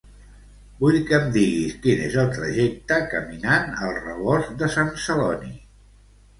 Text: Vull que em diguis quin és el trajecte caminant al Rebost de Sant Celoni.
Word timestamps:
Vull 0.85 0.95
que 1.09 1.15
em 1.17 1.27
diguis 1.35 1.75
quin 1.83 2.01
és 2.07 2.17
el 2.23 2.33
trajecte 2.39 2.99
caminant 3.13 3.71
al 3.91 3.95
Rebost 4.01 4.59
de 4.65 4.73
Sant 4.81 4.93
Celoni. 5.07 5.57